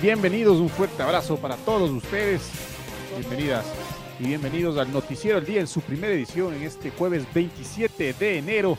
[0.00, 2.48] bienvenidos, un fuerte abrazo para todos ustedes.
[3.18, 3.66] Bienvenidas
[4.20, 8.38] y bienvenidos al Noticiero del Día en su primera edición en este jueves 27 de
[8.38, 8.78] enero.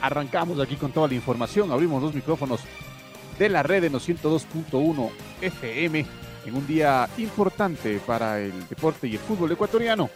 [0.00, 2.60] Arrancamos aquí con toda la información, abrimos los micrófonos
[3.36, 5.10] de la red en los 102.1
[5.40, 6.06] FM
[6.46, 10.10] en un día importante para el deporte y el fútbol ecuatoriano.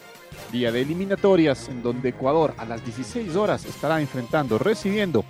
[0.53, 5.25] Día de eliminatorias en donde Ecuador a las 16 horas estará enfrentando, recibiendo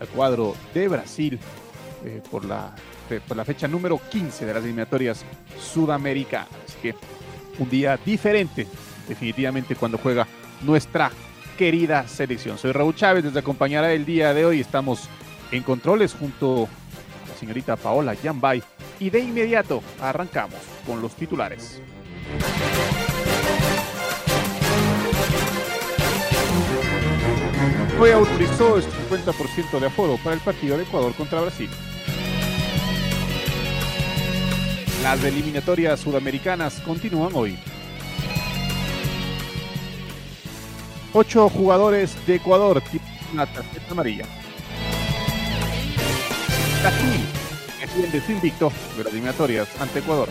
[0.00, 1.38] al cuadro de Brasil
[2.04, 2.74] eh, por, la,
[3.18, 5.24] por la fecha número 15 de las eliminatorias
[5.58, 6.48] sudamericanas.
[6.64, 6.94] Así que
[7.58, 8.66] un día diferente,
[9.08, 10.26] definitivamente, cuando juega
[10.62, 11.10] nuestra
[11.58, 12.56] querida selección.
[12.58, 14.60] Soy Raúl Chávez, les acompañará el día de hoy.
[14.60, 15.08] Estamos
[15.50, 16.68] en controles junto
[17.24, 18.62] a la señorita Paola Yambay.
[19.00, 21.82] Y de inmediato arrancamos con los titulares.
[28.00, 31.68] Hoy autorizó el 50% de aforo para el partido de Ecuador contra Brasil.
[35.02, 37.58] Las eliminatorias sudamericanas continúan hoy.
[41.14, 44.26] Ocho jugadores de Ecuador tienen una tarjeta amarilla.
[48.26, 50.28] Su invicto de las eliminatorias ante Ecuador.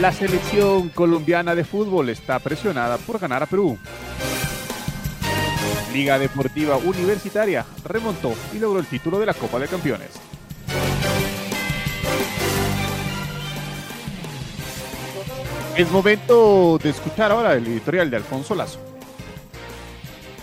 [0.00, 3.78] La selección colombiana de fútbol está presionada por ganar a Perú.
[5.92, 10.10] Liga Deportiva Universitaria remontó y logró el título de la Copa de Campeones.
[15.76, 18.78] Es momento de escuchar ahora el editorial de Alfonso Lazo.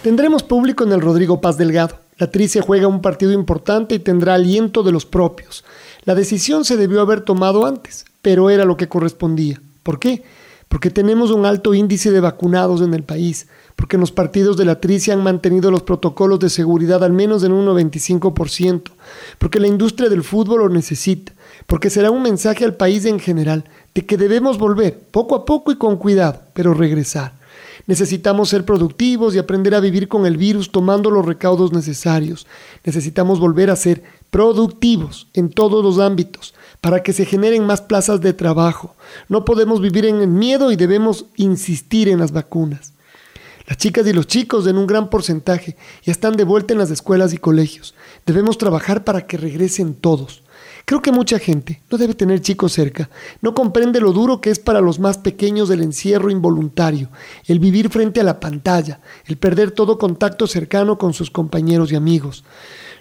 [0.04, 2.00] Tendremos público en el Rodrigo Paz Delgado.
[2.18, 5.64] La Trice juega un partido importante y tendrá aliento de los propios.
[6.04, 9.62] La decisión se debió haber tomado antes, pero era lo que correspondía.
[9.84, 10.24] ¿Por qué?
[10.68, 14.82] Porque tenemos un alto índice de vacunados en el país, porque los partidos de la
[14.82, 18.92] Trice han mantenido los protocolos de seguridad al menos en un 95%,
[19.38, 21.34] porque la industria del fútbol lo necesita,
[21.68, 23.64] porque será un mensaje al país en general
[23.94, 27.34] de que debemos volver poco a poco y con cuidado, pero regresar.
[27.88, 32.48] Necesitamos ser productivos y aprender a vivir con el virus tomando los recaudos necesarios.
[32.84, 38.22] Necesitamos volver a ser productivos en todos los ámbitos para que se generen más plazas
[38.22, 38.96] de trabajo.
[39.30, 42.94] No podemos vivir en el miedo y debemos insistir en las vacunas.
[43.68, 46.92] Las chicas y los chicos en un gran porcentaje ya están de vuelta en las
[46.92, 47.94] escuelas y colegios.
[48.26, 50.41] Debemos trabajar para que regresen todos.
[50.86, 53.10] Creo que mucha gente no debe tener chicos cerca,
[53.42, 57.10] no comprende lo duro que es para los más pequeños el encierro involuntario,
[57.46, 61.96] el vivir frente a la pantalla, el perder todo contacto cercano con sus compañeros y
[61.96, 62.44] amigos.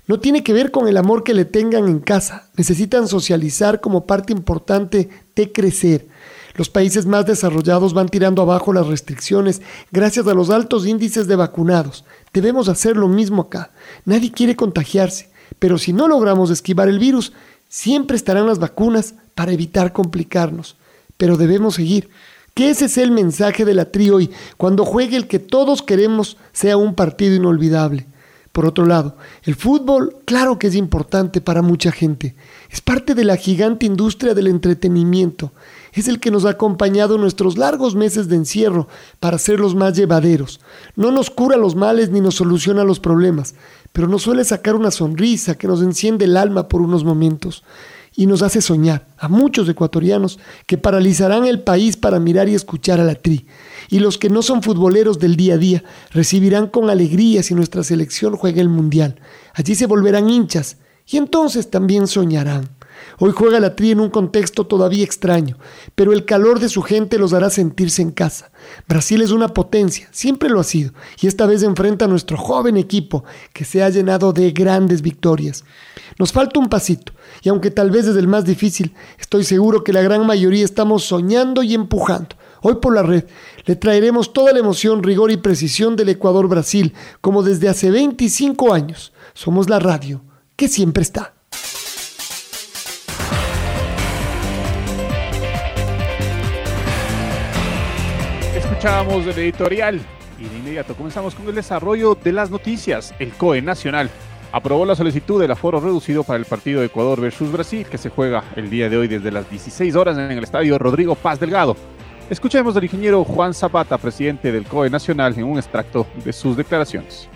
[0.06, 4.06] No tiene que ver con el amor que le tengan en casa, necesitan socializar como
[4.06, 6.08] parte importante de crecer.
[6.56, 9.62] Los países más desarrollados van tirando abajo las restricciones
[9.92, 12.04] gracias a los altos índices de vacunados.
[12.32, 13.70] Debemos hacer lo mismo acá.
[14.04, 17.32] Nadie quiere contagiarse, pero si no logramos esquivar el virus,
[17.72, 20.74] Siempre estarán las vacunas para evitar complicarnos,
[21.16, 22.10] pero debemos seguir.
[22.52, 26.36] Que ese es el mensaje de la tri hoy, cuando juegue el que todos queremos
[26.52, 28.08] sea un partido inolvidable.
[28.50, 32.34] Por otro lado, el fútbol, claro que es importante para mucha gente.
[32.68, 35.52] Es parte de la gigante industria del entretenimiento.
[35.92, 38.88] Es el que nos ha acompañado en nuestros largos meses de encierro
[39.20, 40.60] para hacerlos más llevaderos.
[40.96, 43.54] No nos cura los males ni nos soluciona los problemas,
[43.92, 47.64] pero nos suele sacar una sonrisa que nos enciende el alma por unos momentos
[48.14, 53.00] y nos hace soñar a muchos ecuatorianos que paralizarán el país para mirar y escuchar
[53.00, 53.46] a la tri.
[53.88, 57.82] Y los que no son futboleros del día a día recibirán con alegría si nuestra
[57.82, 59.20] selección juega el Mundial.
[59.54, 60.76] Allí se volverán hinchas
[61.06, 62.68] y entonces también soñarán.
[63.18, 65.58] Hoy juega la Tri en un contexto todavía extraño,
[65.94, 68.50] pero el calor de su gente los hará sentirse en casa.
[68.88, 72.76] Brasil es una potencia, siempre lo ha sido, y esta vez enfrenta a nuestro joven
[72.76, 75.64] equipo que se ha llenado de grandes victorias.
[76.18, 77.12] Nos falta un pasito,
[77.42, 81.04] y aunque tal vez es el más difícil, estoy seguro que la gran mayoría estamos
[81.04, 82.36] soñando y empujando.
[82.62, 83.24] Hoy por la red
[83.64, 89.12] le traeremos toda la emoción, rigor y precisión del Ecuador-Brasil, como desde hace 25 años.
[89.32, 90.22] Somos la radio
[90.56, 91.39] que siempre está.
[98.80, 100.00] Escuchábamos el editorial
[100.38, 103.14] y de inmediato comenzamos con el desarrollo de las noticias.
[103.18, 104.08] El COE Nacional
[104.52, 108.08] aprobó la solicitud del aforo reducido para el partido de Ecuador versus Brasil que se
[108.08, 111.76] juega el día de hoy desde las 16 horas en el estadio Rodrigo Paz Delgado.
[112.30, 117.28] Escuchemos al ingeniero Juan Zapata, presidente del COE Nacional, en un extracto de sus declaraciones.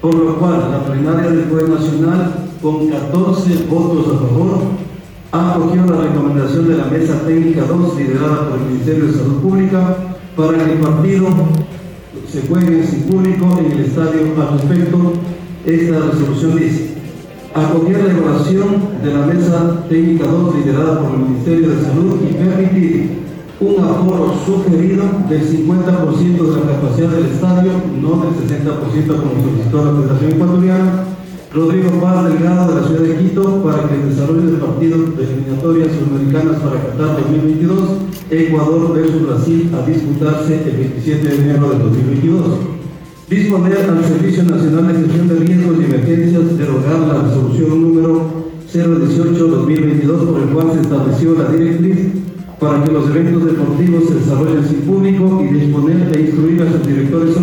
[0.00, 2.32] Por lo cual, la plenaria del COE Nacional,
[2.62, 4.62] con 14 votos a favor,
[5.32, 9.42] ha acogido la recomendación de la Mesa Técnica 2, liderada por el Ministerio de Salud
[9.42, 9.96] Pública,
[10.36, 11.28] para que el partido
[12.30, 15.12] se juegue sin público en el estadio al respecto.
[15.64, 16.94] Esta resolución dice,
[17.54, 18.68] acoger la evaluación
[19.02, 23.26] de la Mesa Técnica 2, liderada por el Ministerio de Salud, y permitir
[23.58, 29.84] un aforo sugerido del 50% de la capacidad del estadio, no del 60% como solicitó
[29.84, 31.04] la Federación Ecuatoriana,
[31.56, 35.24] Rodrigo Paz Delgado de la ciudad de Quito para que el desarrollo del partido de
[35.24, 37.80] eliminatorias sudamericanas para Qatar 2022,
[38.28, 42.42] Ecuador versus Brasil a disputarse el 27 de enero de 2022.
[43.30, 48.20] Disponer al Servicio Nacional de Gestión de Riesgos y Emergencias derogar la resolución número
[48.70, 51.96] 018-2022 por el cual se estableció la directriz
[52.60, 56.86] para que los eventos deportivos se desarrollen sin público y disponer e instruir a sus
[56.86, 57.34] directores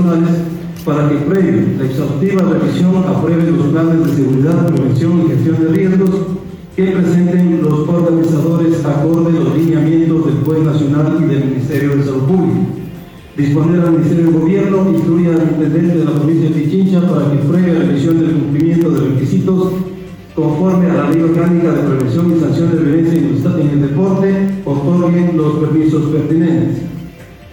[0.86, 5.68] para que previo la exhaustiva revisión aprueben los planes de seguridad, prevención y gestión de
[5.70, 6.10] riesgos
[6.76, 12.04] que presenten los organizadores acorde a los lineamientos del Juez Nacional y del Ministerio de
[12.04, 12.60] Salud Pública.
[13.38, 17.38] Disponer al Ministerio de Gobierno instruir al intendente de la provincia de Pichincha para que
[17.38, 19.72] previa revisión del cumplimiento de requisitos
[20.36, 25.38] conforme a la ley orgánica de prevención y sanción de violencia en el deporte, otorguen
[25.38, 26.93] los permisos pertinentes.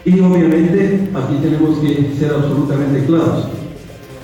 [0.05, 3.49] Y obviamente aquí tenemos que ser absolutamente claros.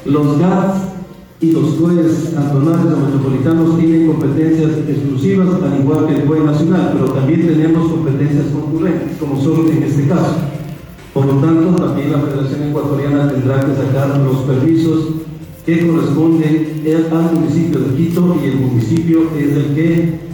[0.06, 0.96] Los GATS
[1.40, 6.93] y los jueces cantonales o metropolitanos tienen competencias exclusivas, al igual que el juez nacional,
[6.94, 10.37] pero también tenemos competencias concurrentes, como son en este caso.
[11.12, 15.08] Por lo tanto, también la Federación Ecuatoriana tendrá que sacar los permisos
[15.67, 20.25] que corresponde al municipio de Quito y el municipio es el que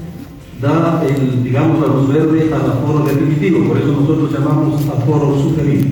[0.62, 5.88] da, el, digamos, la luz verde al aforo definitivo, por eso nosotros llamamos aforo sugerido.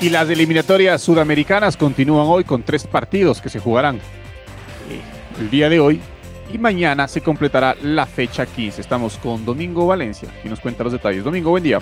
[0.00, 4.00] Y las eliminatorias sudamericanas continúan hoy con tres partidos que se jugarán
[5.40, 6.00] el día de hoy
[6.52, 8.82] y mañana se completará la fecha 15.
[8.82, 11.24] Estamos con Domingo Valencia y nos cuenta los detalles.
[11.24, 11.78] Domingo, buen día.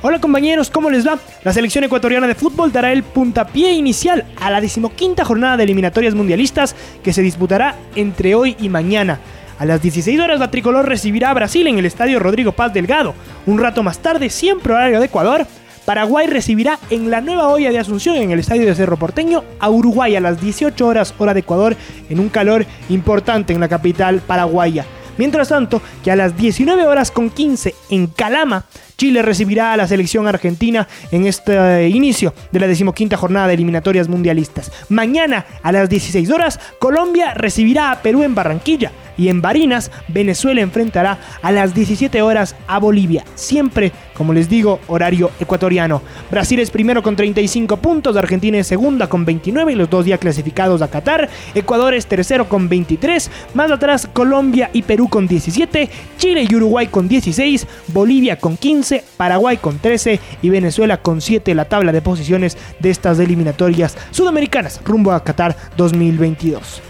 [0.00, 1.18] Hola compañeros, ¿cómo les va?
[1.42, 6.14] La selección ecuatoriana de fútbol dará el puntapié inicial a la decimoquinta jornada de eliminatorias
[6.14, 9.18] mundialistas que se disputará entre hoy y mañana.
[9.58, 13.12] A las 16 horas la tricolor recibirá a Brasil en el estadio Rodrigo Paz Delgado.
[13.44, 15.48] Un rato más tarde, siempre horario de Ecuador,
[15.84, 19.68] Paraguay recibirá en la nueva olla de Asunción en el estadio de Cerro Porteño a
[19.68, 21.74] Uruguay a las 18 horas hora de Ecuador
[22.08, 24.86] en un calor importante en la capital paraguaya.
[25.16, 28.64] Mientras tanto, que a las 19 horas con 15 en Calama,
[28.98, 34.08] Chile recibirá a la selección argentina en este inicio de la decimoquinta jornada de eliminatorias
[34.08, 34.72] mundialistas.
[34.88, 40.60] Mañana a las 16 horas, Colombia recibirá a Perú en Barranquilla y en Barinas, Venezuela
[40.60, 43.24] enfrentará a las 17 horas a Bolivia.
[43.34, 46.02] Siempre, como les digo, horario ecuatoriano.
[46.30, 50.18] Brasil es primero con 35 puntos, Argentina es segunda con 29 y los dos ya
[50.18, 51.28] clasificados a Qatar.
[51.54, 56.86] Ecuador es tercero con 23, más atrás Colombia y Perú con 17, Chile y Uruguay
[56.86, 62.02] con 16, Bolivia con 15, Paraguay con 13 y Venezuela con 7 la tabla de
[62.02, 66.82] posiciones de estas eliminatorias sudamericanas rumbo a Qatar 2022.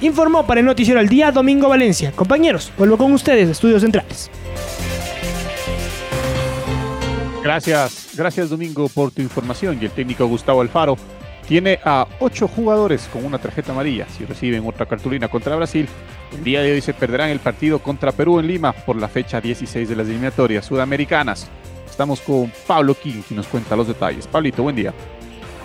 [0.00, 2.12] Informó para el Noticiero al Día Domingo Valencia.
[2.12, 4.30] Compañeros, vuelvo con ustedes, Estudios Centrales.
[7.42, 9.78] Gracias, gracias Domingo por tu información.
[9.80, 10.96] Y el técnico Gustavo Alfaro
[11.46, 14.06] tiene a ocho jugadores con una tarjeta amarilla.
[14.08, 15.88] Si reciben otra cartulina contra Brasil,
[16.32, 19.40] el día de hoy se perderán el partido contra Perú en Lima por la fecha
[19.40, 21.48] 16 de las eliminatorias sudamericanas.
[21.88, 24.26] Estamos con Pablo King, que nos cuenta los detalles.
[24.26, 24.94] Pablito, buen día.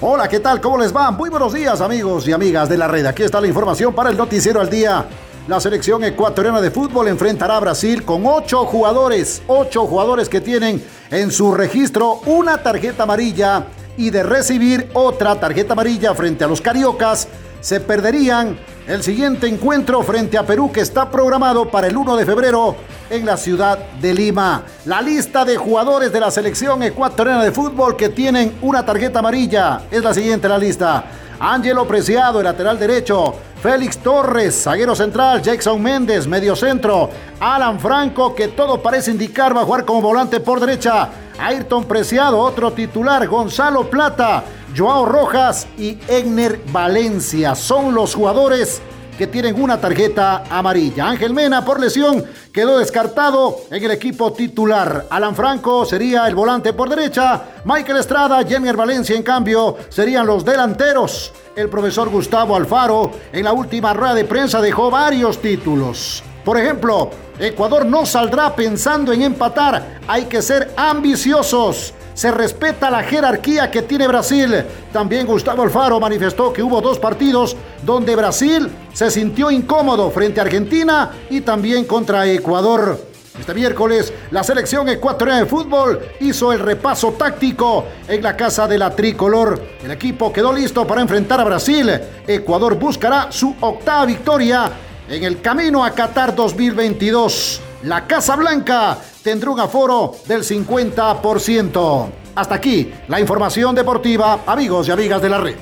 [0.02, 0.60] Hola, ¿qué tal?
[0.60, 1.10] ¿Cómo les va?
[1.12, 3.06] Muy buenos días amigos y amigas de la red.
[3.06, 5.06] Aquí está la información para el noticiero al día.
[5.48, 10.84] La selección ecuatoriana de fútbol enfrentará a Brasil con ocho jugadores, ocho jugadores que tienen
[11.12, 16.62] en su registro una tarjeta amarilla y de recibir otra tarjeta amarilla frente a los
[16.62, 17.28] cariocas,
[17.62, 22.26] se perderían el siguiente encuentro frente a Perú que está programado para el 1 de
[22.26, 22.76] febrero
[23.10, 24.64] en la ciudad de Lima.
[24.86, 29.82] La lista de jugadores de la selección ecuatoriana de fútbol que tienen una tarjeta amarilla
[29.90, 31.04] es la siguiente la lista.
[31.40, 33.34] Ángelo Preciado, el lateral derecho.
[33.62, 35.42] Félix Torres, zaguero central.
[35.42, 37.10] Jackson Méndez, medio centro.
[37.40, 41.10] Alan Franco, que todo parece indicar va a jugar como volante por derecha.
[41.40, 43.28] Ayrton Preciado, otro titular.
[43.28, 44.44] Gonzalo Plata,
[44.76, 47.56] Joao Rojas y Egner Valencia.
[47.56, 48.82] Son los jugadores
[49.18, 51.08] que tienen una tarjeta amarilla.
[51.08, 55.08] Ángel Mena por lesión quedó descartado en el equipo titular.
[55.10, 57.42] Alan Franco sería el volante por derecha.
[57.64, 61.34] Michael Estrada, Jemier Valencia en cambio serían los delanteros.
[61.56, 66.24] El profesor Gustavo Alfaro en la última rueda de prensa dejó varios títulos.
[66.46, 67.10] Por ejemplo,
[67.40, 71.92] Ecuador no saldrá pensando en empatar, hay que ser ambiciosos.
[72.14, 74.64] Se respeta la jerarquía que tiene Brasil.
[74.94, 80.44] También Gustavo Alfaro manifestó que hubo dos partidos donde Brasil se sintió incómodo frente a
[80.44, 82.98] Argentina y también contra Ecuador.
[83.38, 88.78] Este miércoles, la selección ecuatoriana de fútbol hizo el repaso táctico en la casa de
[88.78, 89.62] la tricolor.
[89.84, 91.90] El equipo quedó listo para enfrentar a Brasil.
[92.26, 94.72] Ecuador buscará su octava victoria
[95.10, 97.62] en el camino a Qatar 2022.
[97.84, 102.10] La Casa Blanca tendrá un aforo del 50%.
[102.36, 105.56] Hasta aquí la información deportiva, amigos y amigas de la red.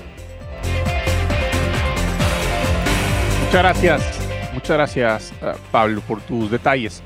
[3.46, 4.02] Muchas gracias,
[4.54, 7.04] muchas gracias eh, Pablo por tus detalles.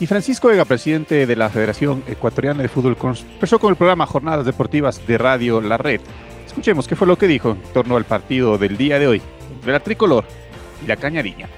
[0.00, 4.44] Y Francisco Vega, presidente de la Federación Ecuatoriana de Fútbol, conversó con el programa Jornadas
[4.44, 6.00] Deportivas de Radio La Red.
[6.46, 9.22] Escuchemos qué fue lo que dijo en torno al partido del día de hoy
[9.54, 10.24] entre la tricolor
[10.82, 11.48] y la cañariña.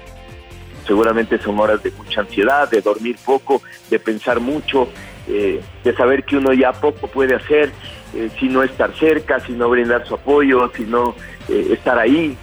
[0.85, 4.89] Seguramente son horas de mucha ansiedad, de dormir poco, de pensar mucho,
[5.27, 7.71] eh, de saber que uno ya poco puede hacer,
[8.15, 11.15] eh, si no estar cerca, si no brindar su apoyo, si no
[11.47, 12.37] eh, estar ahí.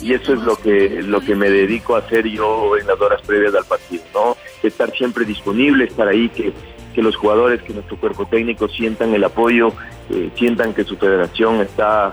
[0.00, 3.20] y eso es lo que, lo que me dedico a hacer yo en las horas
[3.22, 4.36] previas al partido, ¿no?
[4.62, 6.52] Estar siempre disponible, estar ahí, que,
[6.94, 9.72] que los jugadores, que nuestro cuerpo técnico sientan el apoyo,
[10.36, 12.12] sientan que su federación está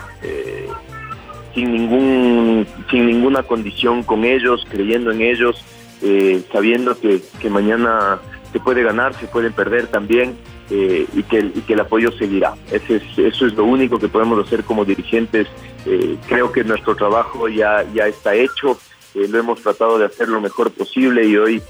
[1.53, 5.63] sin ningún sin ninguna condición con ellos, creyendo en ellos,
[6.01, 8.19] eh, sabiendo que, que, mañana
[8.51, 10.37] se puede ganar, se pueden perder también
[10.69, 12.55] eh, y, que, y que el apoyo seguirá.
[12.71, 15.47] Ese es, eso es lo único que podemos hacer como dirigentes.
[15.85, 18.79] Eh, creo que nuestro trabajo ya, ya está hecho,
[19.13, 21.61] lo hemos tratado de hacer lo mejor posible y hoy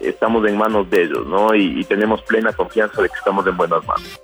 [0.00, 1.54] estamos en manos de ellos, ¿no?
[1.54, 4.20] Y, y tenemos plena confianza de que estamos en buenas manos.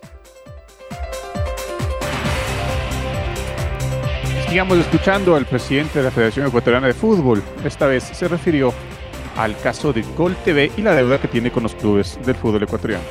[4.57, 7.43] Sigamos escuchando al presidente de la Federación Ecuatoriana de Fútbol.
[7.63, 8.73] Esta vez se refirió
[9.37, 12.63] al caso de Gol TV y la deuda que tiene con los clubes del fútbol
[12.63, 13.05] ecuatoriano.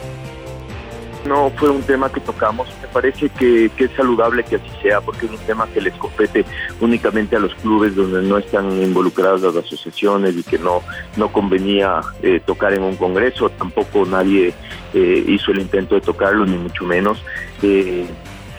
[1.27, 5.27] No fue un tema que tocamos, me parece que, es saludable que así sea, porque
[5.27, 6.45] es un tema que les compete
[6.81, 10.81] únicamente a los clubes donde no están involucradas las asociaciones y que no,
[11.15, 14.51] no convenía eh, tocar en un congreso, tampoco nadie
[14.95, 17.23] eh, hizo el intento de tocarlo, ni mucho menos.
[17.61, 18.07] Eh,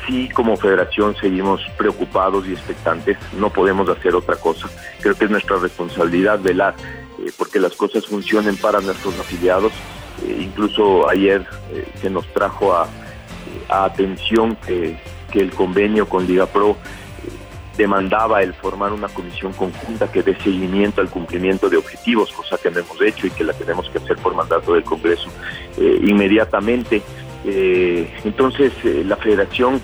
[0.07, 4.69] sí como federación seguimos preocupados y expectantes, no podemos hacer otra cosa.
[5.01, 6.75] Creo que es nuestra responsabilidad velar
[7.19, 9.73] eh, porque las cosas funcionen para nuestros afiliados.
[10.27, 12.89] Eh, incluso ayer eh, se nos trajo a,
[13.69, 14.97] atención que,
[15.33, 16.77] que, el convenio con Liga Pro
[17.77, 22.71] demandaba el formar una comisión conjunta que dé seguimiento al cumplimiento de objetivos, cosa que
[22.71, 25.29] no hemos hecho y que la tenemos que hacer por mandato del Congreso
[25.79, 27.03] inmediatamente.
[27.45, 29.81] entonces, la federación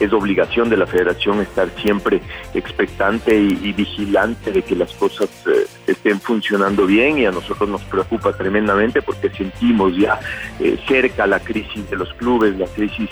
[0.00, 2.22] es obligación de la federación estar siempre
[2.54, 7.82] expectante y, vigilante de que las cosas eh, estén funcionando bien y a nosotros nos
[7.82, 10.18] preocupa tremendamente porque sentimos ya
[10.58, 13.10] eh, cerca la crisis de los clubes, la crisis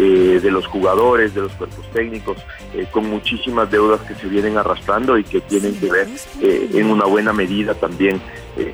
[0.00, 2.36] eh, de los jugadores, de los cuerpos técnicos,
[2.92, 6.06] con muchísimas deudas que se vienen arrastrando y que tienen que ver
[6.40, 8.20] en una buena medida también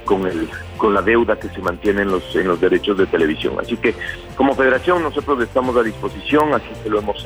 [0.04, 3.54] con el con la deuda que se mantiene en los en los derechos de televisión.
[3.58, 3.94] Así que
[4.36, 7.24] como federación nosotros estamos a disposición, así que lo hemos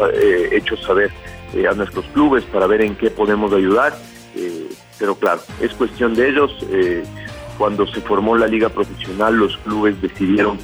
[0.52, 1.11] hecho saber
[1.69, 3.99] a nuestros clubes para ver en qué podemos ayudar.
[4.97, 6.52] pero claro, es cuestión de ellos.
[7.59, 10.57] cuando se formó la liga profesional, los clubes decidieron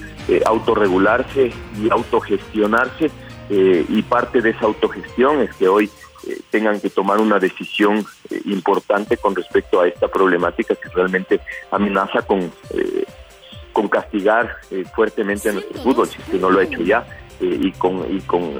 [0.47, 1.51] autorregularse
[1.83, 3.11] y autogestionarse
[3.51, 5.91] eh, y parte de esa autogestión es que hoy
[6.27, 11.41] eh, tengan que tomar una decisión eh, importante con respecto a esta problemática que realmente
[11.71, 12.51] amenaza con,
[13.73, 14.57] con castigar
[14.95, 17.05] fuertemente a nuestro fútbol, si es que no lo ha hecho ya,
[17.41, 18.53] y con, y con,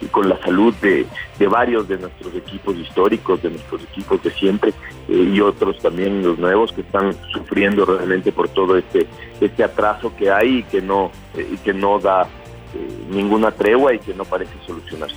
[0.00, 1.06] y con la salud de,
[1.38, 4.72] de, varios de nuestros equipos históricos, de nuestros equipos de siempre,
[5.08, 9.06] y otros también los nuevos que están sufriendo realmente por todo este,
[9.40, 12.28] este atraso que hay y que no, y que no da
[12.74, 15.16] eh, ninguna tregua y que no parece solucionarse.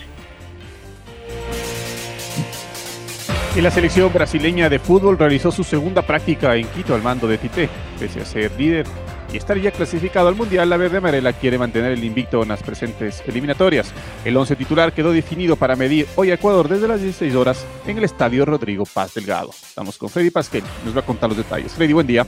[3.55, 7.37] Y la selección brasileña de fútbol realizó su segunda práctica en Quito al mando de
[7.37, 7.69] Tite.
[7.99, 8.85] Pese a ser líder
[9.33, 12.63] y estar ya clasificado al Mundial, la verde amarela quiere mantener el invicto en las
[12.63, 13.93] presentes eliminatorias.
[14.25, 17.97] El once titular quedó definido para medir hoy a Ecuador desde las 16 horas en
[17.97, 19.51] el estadio Rodrigo Paz Delgado.
[19.51, 21.71] Estamos con Freddy Pasquel, nos va a contar los detalles.
[21.73, 22.25] Freddy, buen día.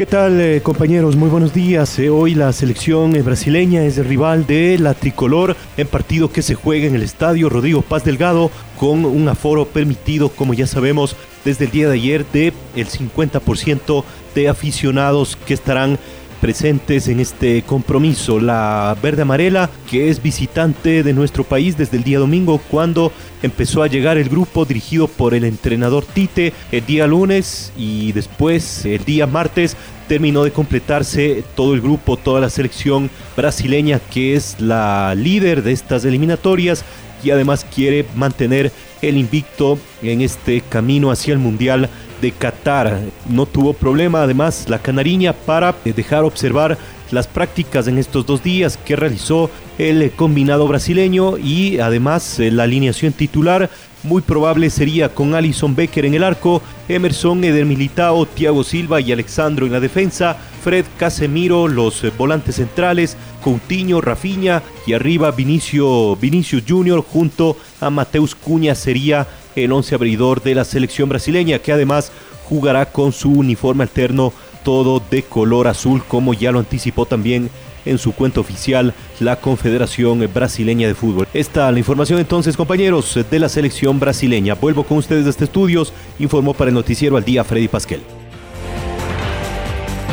[0.00, 1.14] ¿Qué tal eh, compañeros?
[1.14, 1.98] Muy buenos días.
[1.98, 6.40] Eh, hoy la selección eh, brasileña es el rival de la tricolor en partido que
[6.40, 11.16] se juega en el estadio Rodrigo Paz Delgado con un aforo permitido, como ya sabemos,
[11.44, 14.02] desde el día de ayer de el 50%
[14.34, 15.98] de aficionados que estarán
[16.40, 18.40] presentes en este compromiso.
[18.40, 23.82] La verde amarela, que es visitante de nuestro país desde el día domingo, cuando empezó
[23.82, 29.04] a llegar el grupo dirigido por el entrenador Tite el día lunes y después el
[29.04, 29.76] día martes
[30.08, 35.72] terminó de completarse todo el grupo, toda la selección brasileña que es la líder de
[35.72, 36.84] estas eliminatorias
[37.22, 41.88] y además quiere mantener el invicto en este camino hacia el Mundial
[42.20, 43.00] de Qatar.
[43.28, 46.78] No tuvo problema además la canariña para dejar observar
[47.10, 52.64] las prácticas en estos dos días que realizó el combinado brasileño y además eh, la
[52.64, 53.70] alineación titular
[54.02, 59.12] muy probable sería con Alison Becker en el arco, Emerson, Eder Militao, Thiago Silva y
[59.12, 66.16] Alexandro en la defensa, Fred Casemiro, los eh, volantes centrales, Coutinho, Rafinha y arriba Vinicio,
[66.16, 69.26] Vinicius Junior junto a Mateus Cuña sería
[69.56, 72.12] el once abridor de la selección brasileña que además
[72.44, 74.32] jugará con su uniforme alterno
[74.64, 77.50] todo de color azul como ya lo anticipó también
[77.84, 81.28] en su cuenta oficial la Confederación Brasileña de Fútbol.
[81.34, 84.54] Esta la información entonces compañeros de la selección brasileña.
[84.54, 88.00] Vuelvo con ustedes de este estudios, informó para el noticiero al día Freddy Pasquel.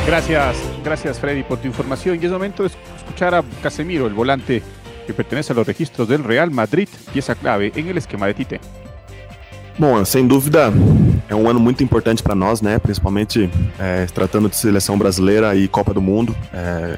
[0.05, 4.63] Gracias, gracias Freddy por tu información y es momento de escuchar a Casemiro, el volante
[5.05, 8.59] que pertenece a los registros del Real Madrid, pieza clave en el esquema de Tite.
[9.77, 10.73] Bom, sem dúvida
[11.29, 12.79] é um ano muito importante para nós, né?
[12.79, 16.35] Principalmente é, tratando de seleção brasileira e Copa do Mundo.
[16.51, 16.97] É,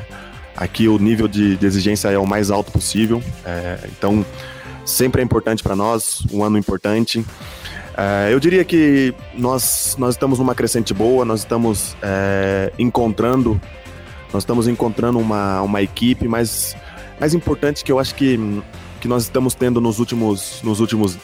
[0.59, 3.23] aqui o nível de, de, exigência é o mais alto possível.
[3.45, 4.25] É, então
[4.85, 7.25] sempre é importante para nós, um ano importante.
[7.97, 13.59] É, eu diria que nós nós estamos numa crescente boa, nós estamos é, encontrando
[14.31, 16.75] nós estamos encontrando uma, uma equipe mais
[17.19, 18.37] mais importante que eu acho que
[19.01, 21.17] que nós estamos tendo nos últimos nos últimos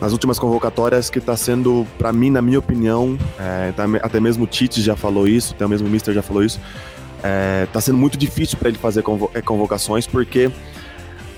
[0.00, 4.44] nas últimas convocatórias que está sendo, para mim, na minha opinião, é, tá, até mesmo
[4.44, 6.58] o Tite já falou isso, até mesmo o Mister já falou isso,
[7.22, 9.04] é, tá sendo muito difícil para ele fazer
[9.34, 10.50] é, convocações porque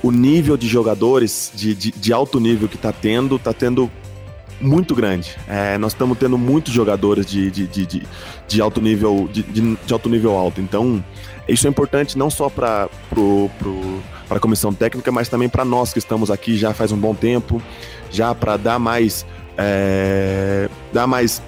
[0.02, 3.90] o nível de jogadores de, de, de alto nível que está tendo, está tendo
[4.60, 5.36] muito grande.
[5.48, 8.02] É, nós estamos tendo muitos jogadores de, de, de,
[8.48, 10.60] de alto nível de, de, alto nível alto.
[10.60, 11.04] Então,
[11.48, 12.88] isso é importante não só para
[14.30, 17.60] a comissão técnica, mas também para nós que estamos aqui já faz um bom tempo
[18.10, 21.42] já para dar mais é, dar mais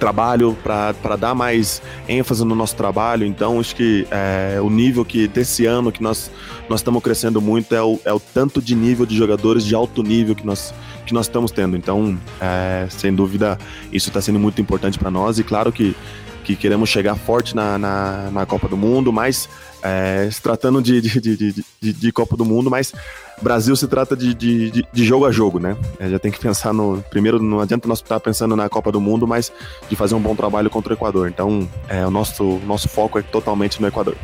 [0.00, 3.24] trabalho, para dar mais ênfase no nosso trabalho.
[3.24, 6.30] Então, acho que é, o nível que desse ano que nós,
[6.68, 10.02] nós estamos crescendo muito é o, é o tanto de nível de jogadores de alto
[10.02, 10.74] nível que nós,
[11.06, 11.76] que nós estamos tendo.
[11.76, 13.58] Então, é, sem dúvida,
[13.92, 15.94] isso está sendo muito importante para nós e claro que,
[16.42, 19.48] que queremos chegar forte na, na, na Copa do Mundo, mas
[19.82, 22.92] é, se tratando de, de, de, de, de Copa do Mundo, mas
[23.40, 25.76] Brasil se trata de, de, jogo a jogo, né?
[25.98, 27.02] É, já tem que pensar no.
[27.10, 29.52] Primeiro, não adianta nós estar pensando na Copa do Mundo, mas
[29.88, 31.28] de fazer um bom trabalho contra o Equador.
[31.28, 34.16] Então, é, o nosso, nosso foco é totalmente no Equador.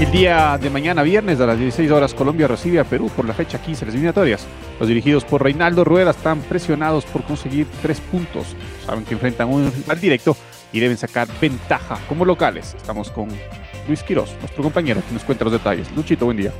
[0.00, 3.34] El día de mañana, viernes, a las 16 horas, Colombia recibe a Perú por la
[3.34, 4.46] fecha 15 de las eliminatorias.
[4.80, 8.56] Los dirigidos por Reinaldo Rueda están presionados por conseguir tres puntos.
[8.84, 10.36] Saben que enfrentan un rival directo
[10.72, 12.74] y deben sacar ventaja como locales.
[12.76, 13.28] Estamos con
[13.86, 15.90] Luis Quiroz, nuestro compañero, que nos cuenta los detalles.
[15.94, 16.52] Luchito, buen día.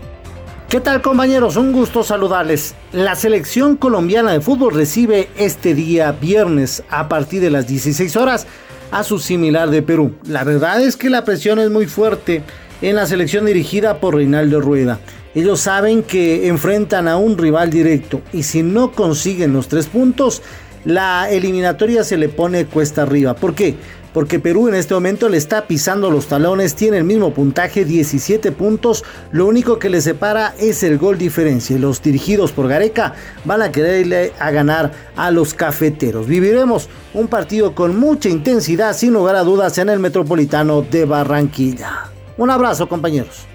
[0.69, 1.57] ¿Qué tal compañeros?
[1.57, 2.77] Un gusto saludarles.
[2.93, 8.47] La selección colombiana de fútbol recibe este día viernes a partir de las 16 horas
[8.93, 10.15] a su similar de Perú.
[10.25, 12.43] La verdad es que la presión es muy fuerte
[12.83, 15.01] en la selección dirigida por Reinaldo Rueda.
[15.35, 20.43] Ellos saben que enfrentan a un rival directo y si no consiguen los tres puntos,
[20.85, 23.35] la eliminatoria se le pone cuesta arriba.
[23.35, 23.77] ¿Por qué?
[24.13, 28.53] porque Perú en este momento le está pisando los talones, tiene el mismo puntaje, 17
[28.53, 31.79] puntos, lo único que le separa es el gol diferencia.
[31.79, 33.15] Los dirigidos por Gareca
[33.45, 36.27] van a quererle a ganar a los cafeteros.
[36.27, 42.11] Viviremos un partido con mucha intensidad, sin lugar a dudas, en el Metropolitano de Barranquilla.
[42.37, 43.47] Un abrazo compañeros.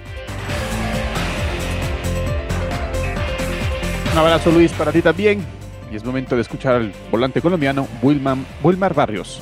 [4.13, 5.64] Un abrazo Luis para ti también.
[5.95, 9.41] Es momento de escuchar al volante colombiano Wilmar Barrios.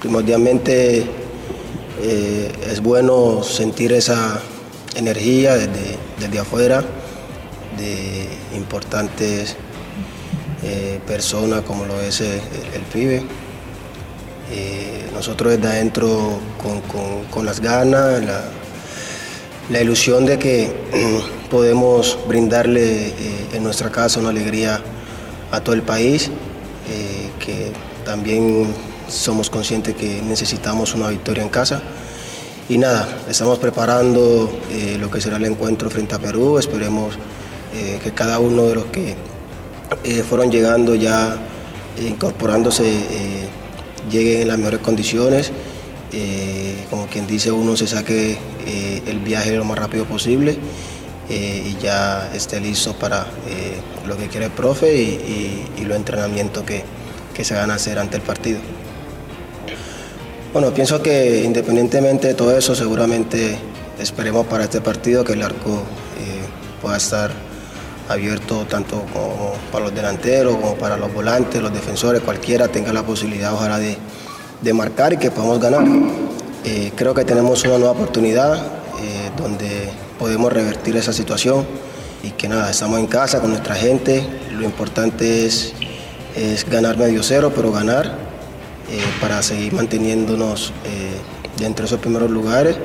[0.00, 1.06] Primordialmente
[2.02, 4.40] eh, es bueno sentir esa
[4.96, 6.82] energía desde, afuera
[7.78, 8.26] de
[8.56, 9.56] importantes
[10.64, 12.40] eh, personas como lo es el,
[12.92, 13.22] pibe.
[14.50, 16.40] Eh, nosotros desde adentro
[17.30, 18.22] con, las ganas,
[19.78, 20.72] ilusión de que
[21.50, 23.12] podemos brindarle
[23.52, 24.80] en nuestra casa una alegría
[25.52, 26.30] a todo el país,
[26.88, 27.72] eh, que
[28.04, 28.66] también
[29.10, 31.82] somos conscientes que necesitamos una victoria en casa.
[32.68, 36.58] Y nada, estamos preparando eh, lo que será el encuentro frente a Perú.
[36.58, 37.16] Esperemos
[37.74, 39.16] eh, que cada uno de los que
[40.04, 41.36] eh, fueron llegando ya
[42.00, 43.48] incorporándose
[44.08, 45.50] llegue en las mejores condiciones.
[46.90, 48.36] Como quien dice, uno se saque
[49.06, 50.58] el viaje lo más rápido posible
[51.28, 53.26] y ya esté listo para
[54.06, 56.82] lo que quiere el profe y, y, los entrenamientos que,
[57.34, 58.58] que se van a hacer ante el partido.
[60.52, 63.56] Bueno, pienso que independientemente de todo eso, seguramente
[64.00, 65.84] esperemos para este partido que el arco
[66.18, 66.42] eh,
[66.82, 67.30] pueda estar
[68.08, 73.04] abierto tanto como para los delanteros como para los volantes, los defensores, cualquiera tenga la
[73.04, 73.96] posibilidad ojalá de,
[74.60, 75.84] de marcar y que podamos ganar.
[76.64, 81.64] Eh, creo que tenemos una nueva oportunidad eh, donde podemos revertir esa situación
[82.22, 85.72] y que nada, estamos en casa con nuestra gente, lo importante es,
[86.36, 88.06] es ganar medio cero, pero ganar
[88.90, 90.72] eh, para seguir manteniéndonos
[91.56, 92.76] dentro de esos primeros lugares.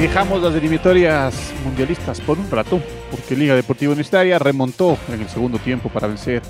[0.00, 5.58] Dejamos las eliminatorias mundialistas por un rato, porque Liga Deportiva Universitaria remontó en el segundo
[5.58, 6.40] tiempo para vencer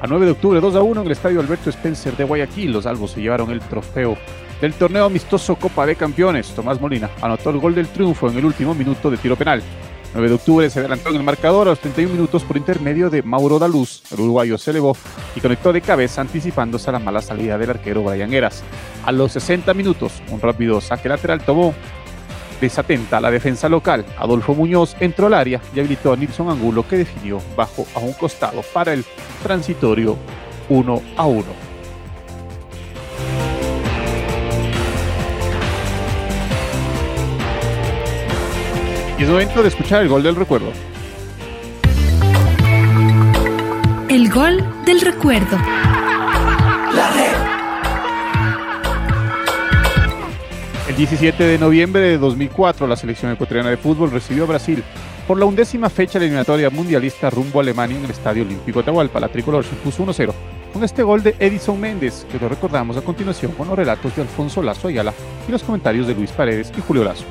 [0.00, 2.72] a 9 de octubre 2 a 1 en el estadio Alberto Spencer de Guayaquil.
[2.72, 4.16] Los albos se llevaron el trofeo
[4.60, 6.54] del torneo amistoso Copa de Campeones.
[6.54, 9.60] Tomás Molina anotó el gol del triunfo en el último minuto de tiro penal.
[10.12, 13.24] 9 de octubre se adelantó en el marcador a los 31 minutos por intermedio de
[13.24, 14.04] Mauro Daluz.
[14.12, 14.96] El uruguayo se elevó
[15.34, 18.62] y conectó de cabeza anticipándose a la mala salida del arquero Brian Eras.
[19.04, 21.74] A los 60 minutos, un rápido saque lateral tomó
[22.60, 24.04] desatenta la defensa local.
[24.18, 28.12] Adolfo Muñoz entró al área y habilitó a Nilson Angulo que definió bajo a un
[28.14, 29.04] costado para el
[29.42, 30.16] transitorio
[30.68, 31.44] 1 a 1.
[39.18, 40.72] Y es momento de escuchar el gol del recuerdo.
[44.08, 45.83] El gol del recuerdo.
[50.94, 54.84] El 17 de noviembre de 2004, la selección ecuatoriana de fútbol recibió a Brasil
[55.26, 59.18] por la undécima fecha eliminatoria mundialista rumbo a Alemania en el Estadio Olímpico Atahualpa.
[59.18, 60.32] La tricolor se puso 1-0
[60.72, 64.22] con este gol de Edison Méndez, que lo recordamos a continuación con los relatos de
[64.22, 65.12] Alfonso Lazo Ayala
[65.48, 67.24] y los comentarios de Luis Paredes y Julio Lazo.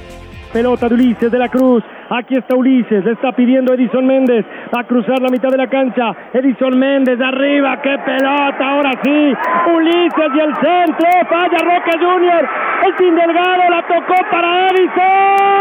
[0.54, 1.84] Pelota de Ulises de la Cruz.
[2.12, 3.04] Aquí está Ulises.
[3.04, 4.46] Le está pidiendo Edison Méndez.
[4.74, 6.16] Va a cruzar la mitad de la cancha.
[6.32, 7.82] Edison Méndez arriba.
[7.82, 8.70] ¡Qué pelota!
[8.70, 9.34] Ahora sí.
[9.76, 11.10] Ulises y el centro.
[11.28, 12.48] Falla Roca Junior.
[12.86, 15.54] El sin Delgado la tocó para Edison.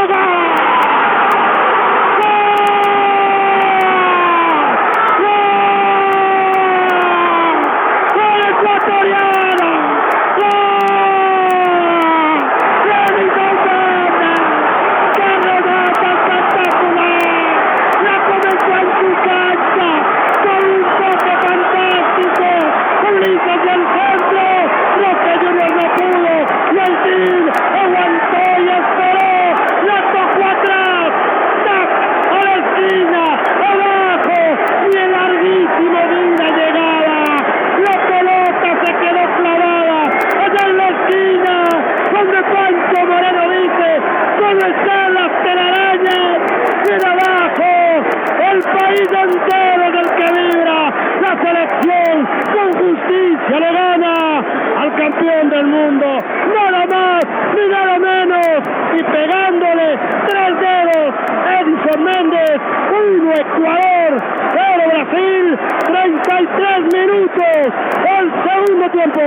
[68.90, 69.20] tiempo.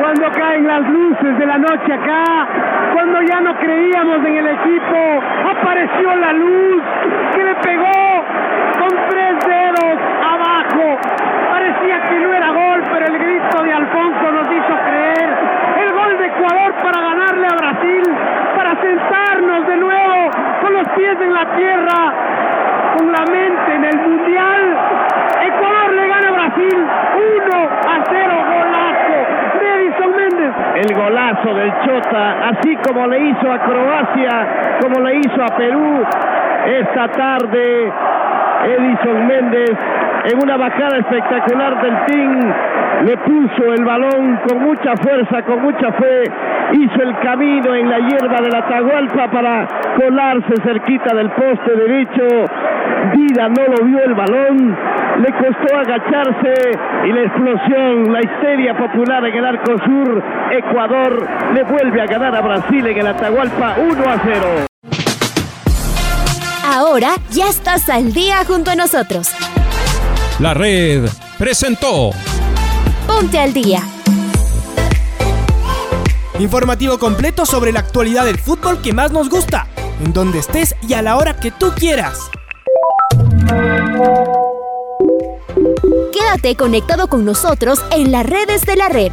[0.00, 2.48] Cuando caen las luces de la noche acá,
[2.94, 6.82] cuando ya no creíamos en el equipo, apareció la luz
[7.34, 7.89] que le pegó
[41.00, 42.54] espectacular del Team,
[43.06, 46.24] le puso el balón con mucha fuerza, con mucha fe,
[46.72, 52.26] hizo el camino en la hierba de la Tahualpa para colarse cerquita del poste derecho.
[53.14, 54.76] Vida no lo vio el balón,
[55.18, 56.54] le costó agacharse
[57.04, 62.34] y la explosión, la histeria popular en el arco sur, Ecuador le vuelve a ganar
[62.34, 64.66] a Brasil en el Atahualpa 1 a 0.
[66.64, 69.30] Ahora ya estás al día junto a nosotros.
[70.40, 71.08] La red
[71.38, 72.10] presentó
[73.06, 73.82] Ponte al día.
[76.40, 79.68] Informativo completo sobre la actualidad del fútbol que más nos gusta,
[80.02, 82.30] en donde estés y a la hora que tú quieras.
[86.12, 89.12] Quédate conectado con nosotros en las redes de la red.